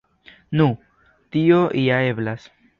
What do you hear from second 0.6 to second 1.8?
Nu, tio